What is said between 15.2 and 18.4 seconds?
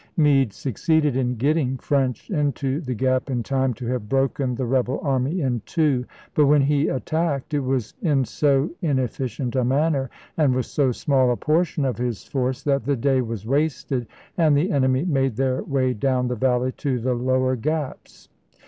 their way down the valley to the lower Gaps.